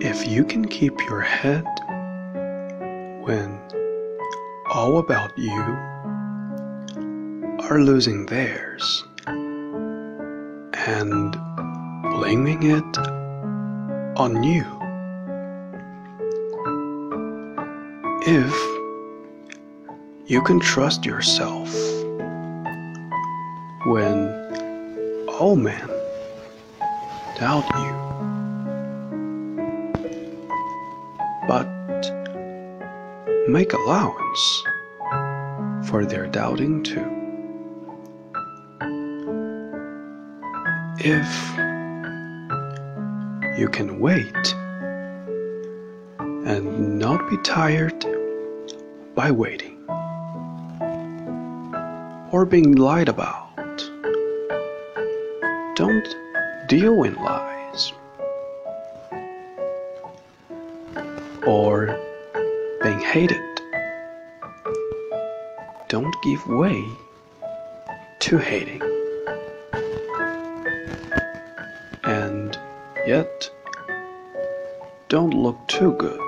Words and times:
If 0.00 0.26
you 0.26 0.44
can 0.44 0.66
keep 0.66 0.98
your 1.08 1.20
head 1.20 1.64
when 3.22 3.60
all 4.70 4.98
about 4.98 5.36
you 5.36 5.60
are 7.68 7.80
losing 7.80 8.26
theirs 8.26 9.04
and 9.26 11.32
blaming 12.02 12.62
it 12.62 12.98
on 14.18 14.42
you. 14.42 14.64
If 18.28 18.52
you 20.26 20.42
can 20.42 20.60
trust 20.60 21.04
yourself 21.04 21.72
when 23.86 24.25
all 25.38 25.54
men 25.54 25.86
doubt 27.38 27.66
you, 27.76 27.94
but 31.46 31.68
make 33.46 33.74
allowance 33.74 34.62
for 35.86 36.06
their 36.06 36.26
doubting 36.26 36.82
too. 36.82 37.04
If 40.98 41.28
you 43.58 43.68
can 43.68 44.00
wait 44.00 44.54
and 46.18 46.98
not 46.98 47.28
be 47.28 47.36
tired 47.42 48.06
by 49.14 49.30
waiting 49.30 49.84
or 52.32 52.46
being 52.46 52.74
lied 52.76 53.10
about, 53.10 53.45
deal 56.68 57.04
in 57.04 57.14
lies 57.14 57.92
or 61.46 61.98
being 62.82 62.98
hated. 62.98 63.40
Don't 65.88 66.14
give 66.24 66.44
way 66.48 66.84
to 68.20 68.38
hating. 68.38 68.82
And 72.02 72.58
yet, 73.06 73.48
don't 75.08 75.34
look 75.34 75.58
too 75.68 75.92
good, 75.92 76.20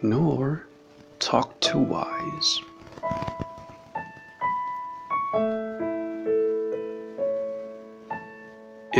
nor 0.00 0.66
talk 1.18 1.60
too 1.60 1.78
wise. 1.78 2.60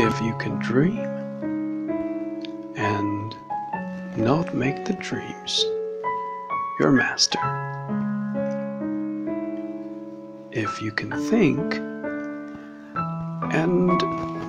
If 0.01 0.21
you 0.21 0.33
can 0.37 0.57
dream 0.59 1.09
and 2.77 3.35
not 4.15 4.55
make 4.55 4.85
the 4.85 4.93
dreams 4.93 5.65
your 6.79 6.93
master. 6.93 7.37
If 10.53 10.81
you 10.81 10.93
can 10.93 11.11
think 11.29 11.73
and 13.53 13.89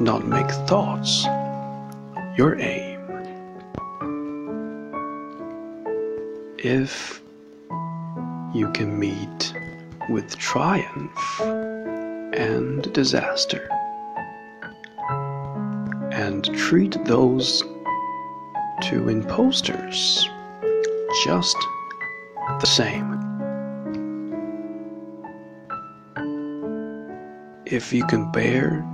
not 0.01 0.25
make 0.25 0.48
thoughts 0.69 1.25
your 2.39 2.56
aim. 2.61 3.01
If 6.59 7.21
you 8.55 8.71
can 8.71 8.97
meet 8.97 9.53
with 10.09 10.39
triumph 10.39 11.41
and 11.41 12.93
disaster 12.93 13.69
and 16.12 16.44
treat 16.56 17.03
those 17.05 17.62
two 18.83 19.08
imposters 19.08 20.28
just 21.25 21.56
the 22.60 22.66
same. 22.66 23.19
If 27.66 27.93
you 27.93 28.04
can 28.06 28.31
bear 28.32 28.84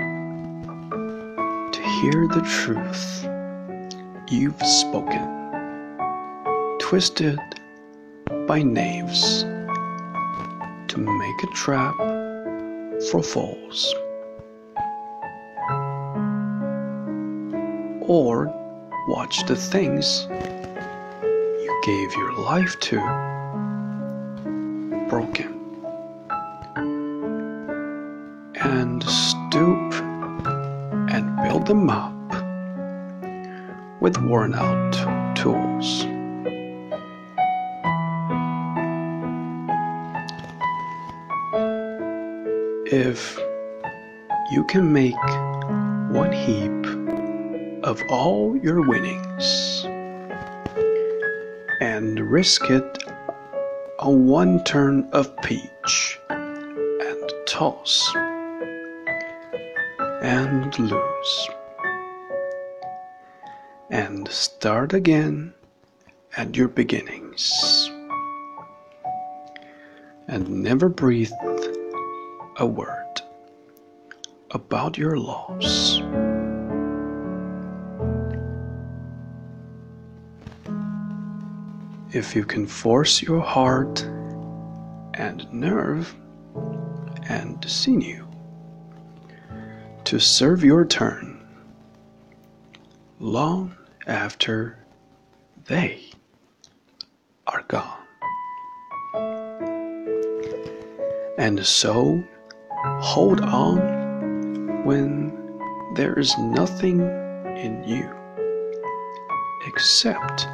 to 1.72 1.82
hear 2.00 2.28
the 2.28 2.42
truth 2.46 3.26
you've 4.28 4.60
spoken, 4.62 5.26
twisted 6.78 7.38
by 8.46 8.62
knaves 8.62 9.42
to 10.88 10.98
make 10.98 11.42
a 11.42 11.54
trap 11.54 11.96
for 13.10 13.22
fools, 13.22 13.94
or 18.08 18.46
watch 19.08 19.44
the 19.46 19.56
things 19.56 20.26
you 21.22 21.80
gave 21.84 22.12
your 22.12 22.32
life 22.40 22.78
to 22.80 22.98
broken 25.08 25.52
and 28.56 29.02
stoop 29.04 29.92
and 31.10 31.36
build 31.42 31.66
them 31.66 31.90
up 31.90 32.12
with 34.00 34.16
worn 34.18 34.54
out 34.54 35.36
tools. 35.36 36.04
If 42.88 43.38
you 44.52 44.64
can 44.64 44.92
make 44.92 45.14
one 46.10 46.32
heap 46.32 46.95
of 47.86 48.02
all 48.08 48.56
your 48.56 48.86
winnings. 48.86 49.84
And 51.80 52.18
risk 52.18 52.68
it 52.68 53.04
on 54.00 54.26
one 54.26 54.62
turn 54.64 55.08
of 55.12 55.34
pitch 55.38 56.18
and 56.28 57.32
toss 57.46 58.12
and 60.22 60.76
lose. 60.80 61.48
And 63.90 64.28
start 64.28 64.92
again 64.92 65.54
at 66.36 66.56
your 66.56 66.68
beginnings. 66.68 67.88
And 70.26 70.48
never 70.64 70.88
breathe 70.88 71.30
a 72.56 72.66
word 72.66 73.22
about 74.50 74.98
your 74.98 75.16
loss. 75.18 76.00
If 82.16 82.34
you 82.34 82.46
can 82.46 82.66
force 82.66 83.20
your 83.20 83.40
heart 83.42 84.02
and 85.12 85.46
nerve 85.52 86.16
and 87.28 87.62
sinew 87.68 88.26
to 90.04 90.18
serve 90.18 90.64
your 90.64 90.86
turn 90.86 91.46
long 93.20 93.76
after 94.06 94.78
they 95.66 96.04
are 97.48 97.62
gone. 97.68 97.98
And 101.36 101.66
so 101.66 102.24
hold 102.80 103.42
on 103.42 104.86
when 104.86 105.36
there 105.96 106.18
is 106.18 106.34
nothing 106.38 107.02
in 107.58 107.84
you 107.86 108.10
except 109.66 110.46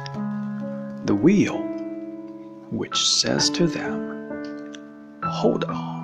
the 1.05 1.15
wheel 1.15 1.57
which 2.71 2.97
says 3.05 3.49
to 3.49 3.67
them, 3.67 4.73
Hold 5.23 5.65
on. 5.65 6.03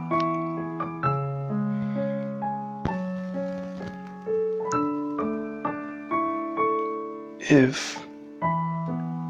If 7.40 7.98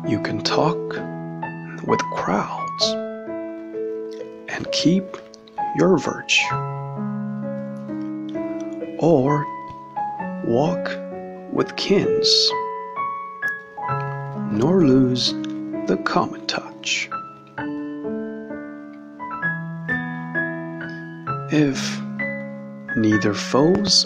you 0.07 0.19
can 0.21 0.41
talk 0.41 0.77
with 1.85 1.99
crowds 2.15 2.85
and 4.49 4.67
keep 4.71 5.05
your 5.77 5.97
virtue, 5.99 6.55
or 8.97 9.45
walk 10.45 10.89
with 11.53 11.75
kins, 11.75 12.51
nor 14.51 14.83
lose 14.83 15.33
the 15.89 15.97
common 15.97 16.45
touch. 16.45 17.09
If 21.51 21.99
neither 22.95 23.33
foes 23.33 24.05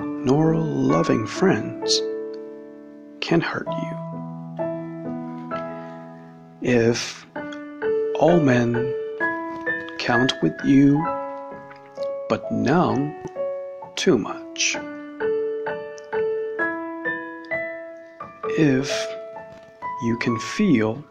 nor 0.00 0.56
loving 0.56 1.28
friends 1.28 2.02
can 3.20 3.40
hurt 3.40 3.68
you, 3.68 3.94
if 6.60 7.24
all 8.18 8.40
men 8.40 8.92
count 10.00 10.32
with 10.42 10.54
you 10.64 11.00
but 12.28 12.50
none 12.50 13.14
too 13.94 14.18
much. 14.18 14.76
If 18.58 18.90
you 20.02 20.16
can 20.18 20.38
feel 20.38 21.04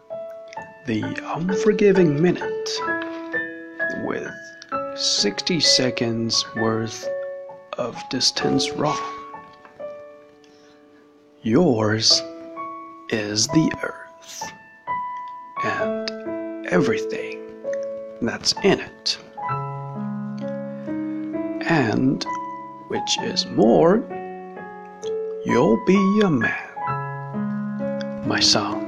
the 0.86 1.02
unforgiving 1.36 2.20
minute 2.20 2.70
with 4.04 4.30
60 4.96 5.60
seconds 5.60 6.44
worth 6.56 7.08
of 7.78 7.96
distance 8.10 8.70
wrong, 8.72 8.98
yours 11.42 12.22
is 13.10 13.46
the 13.48 13.70
earth 13.82 14.50
and 15.64 16.66
everything 16.66 17.38
that's 18.20 18.52
in 18.64 18.80
it. 18.80 19.18
And, 21.68 22.24
which 22.88 23.18
is 23.22 23.46
more, 23.46 24.04
you'll 25.44 25.82
be 25.86 26.20
a 26.24 26.30
man, 26.30 26.68
my 28.26 28.40
son. 28.40 28.79